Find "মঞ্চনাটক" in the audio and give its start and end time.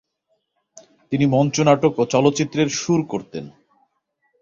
1.25-1.93